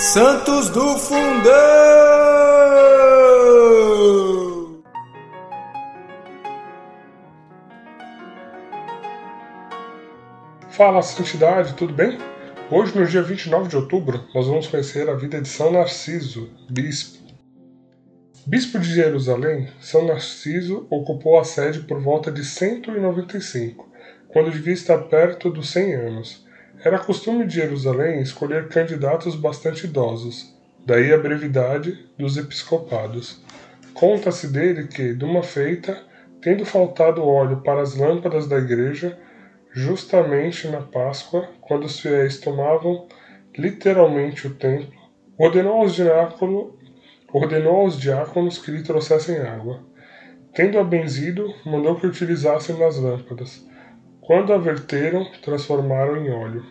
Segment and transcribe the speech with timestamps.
[0.00, 1.52] Santos do Fundão!
[10.70, 12.16] Fala, Santidade, tudo bem?
[12.70, 17.18] Hoje, no dia 29 de outubro, nós vamos conhecer a vida de São Narciso, bispo.
[18.46, 23.86] Bispo de Jerusalém, São Narciso ocupou a sede por volta de 195,
[24.28, 26.49] quando devia estar perto dos 100 anos.
[26.82, 33.44] Era costume de Jerusalém escolher candidatos bastante idosos, daí a brevidade dos episcopados.
[33.92, 36.02] Conta-se dele que, de uma feita,
[36.40, 39.18] tendo faltado óleo para as lâmpadas da igreja,
[39.70, 43.06] justamente na Páscoa, quando os fiéis tomavam
[43.58, 44.98] literalmente o templo,
[45.36, 46.78] ordenou aos, diácono,
[47.30, 49.84] ordenou aos diáconos que lhe trouxessem água.
[50.54, 53.68] Tendo-a benzido, mandou que utilizassem nas lâmpadas.
[54.30, 56.64] Quando a verteram, transformaram em óleo.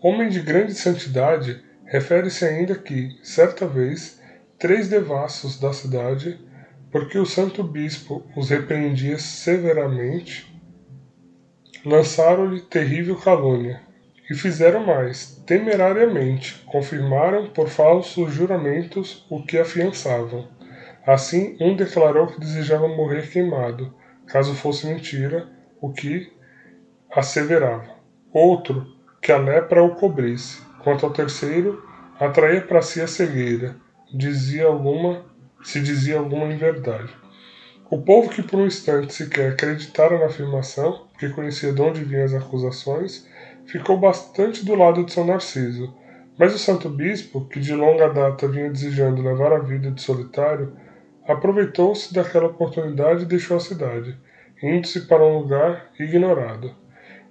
[0.00, 4.18] Homem de grande santidade, refere-se ainda que, certa vez,
[4.58, 6.40] três devassos da cidade,
[6.90, 10.50] porque o santo bispo os repreendia severamente,
[11.84, 13.82] lançaram-lhe terrível calúnia.
[14.30, 20.48] E fizeram mais, temerariamente, confirmaram por falsos juramentos o que afiançavam.
[21.06, 23.94] Assim, um declarou que desejava morrer queimado,
[24.26, 25.46] caso fosse mentira
[25.78, 26.37] o que
[27.14, 27.88] asseverava.
[28.32, 28.86] Outro,
[29.20, 30.62] que a lepra o cobrisse.
[30.82, 31.82] Quanto ao terceiro,
[32.18, 33.76] atraía para si a cegueira,
[34.12, 35.24] dizia alguma,
[35.62, 37.14] se dizia alguma inverdade.
[37.90, 42.24] O povo que por um instante sequer acreditara na afirmação, que conhecia de onde vinham
[42.24, 43.26] as acusações,
[43.66, 45.94] ficou bastante do lado de São Narciso.
[46.38, 50.76] Mas o santo bispo, que de longa data vinha desejando levar a vida de solitário,
[51.26, 54.16] aproveitou-se daquela oportunidade e deixou a cidade,
[54.62, 56.74] indo-se para um lugar ignorado.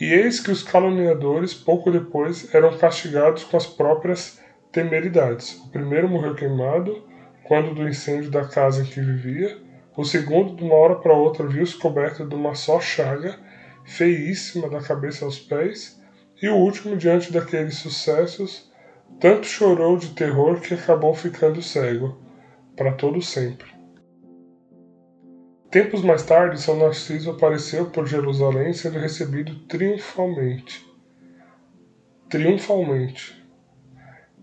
[0.00, 4.40] E eis que os caluniadores, pouco depois, eram castigados com as próprias
[4.72, 5.58] temeridades.
[5.58, 7.04] O primeiro morreu queimado,
[7.46, 9.58] quando do incêndio da casa em que vivia,
[9.94, 13.38] o segundo, de uma hora para outra, viu-se coberto de uma só chaga,
[13.84, 16.00] feíssima da cabeça aos pés,
[16.40, 18.72] e o último, diante daqueles sucessos,
[19.20, 22.18] tanto chorou de terror que acabou ficando cego,
[22.74, 23.79] para todo sempre.
[25.70, 30.84] Tempos mais tarde, São Narciso apareceu por Jerusalém sendo recebido triunfalmente.
[32.28, 33.40] Triunfalmente.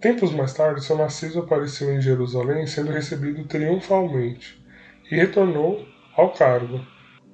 [0.00, 4.64] Tempos mais tarde, São Narciso apareceu em Jerusalém sendo recebido triunfalmente
[5.10, 5.84] e retornou
[6.16, 6.80] ao cargo.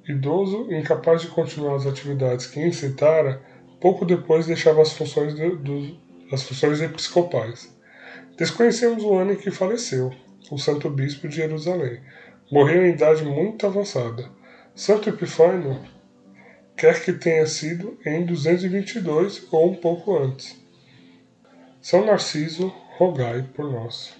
[0.09, 3.43] Idoso, incapaz de continuar as atividades que incitara,
[3.79, 5.95] pouco depois deixava as funções, de, do,
[6.31, 7.71] as funções episcopais.
[8.37, 10.11] Desconhecemos o ano em que faleceu,
[10.49, 12.01] o santo bispo de Jerusalém,
[12.53, 14.29] Morreu em idade muito avançada.
[14.75, 15.81] Santo Epifânio
[16.77, 20.55] quer que tenha sido em 222 ou um pouco antes.
[21.81, 24.15] São Narciso, rogai por nós.